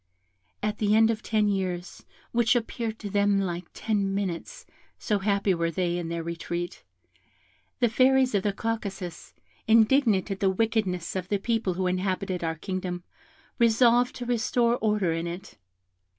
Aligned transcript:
At 0.63 0.79
the 0.79 0.95
end 0.95 1.11
of 1.11 1.21
ten 1.21 1.47
years 1.47 2.07
(which 2.31 2.55
appeared 2.55 2.97
to 2.97 3.09
them 3.11 3.39
like 3.39 3.67
ten 3.71 4.15
minutes, 4.15 4.65
so 4.97 5.19
happy 5.19 5.53
were 5.53 5.69
they 5.69 5.95
in 5.99 6.09
their 6.09 6.23
retreat), 6.23 6.83
the 7.79 7.87
fairies 7.87 8.33
of 8.33 8.41
the 8.41 8.51
Caucasus, 8.51 9.35
indignant 9.67 10.31
at 10.31 10.39
the 10.39 10.49
wickedness 10.49 11.15
of 11.15 11.27
the 11.29 11.37
people 11.37 11.75
who 11.75 11.85
inhabited 11.85 12.43
our 12.43 12.55
kingdom, 12.55 13.03
resolved 13.59 14.15
to 14.15 14.25
restore 14.25 14.75
order 14.77 15.13
in 15.13 15.27
it. 15.27 15.59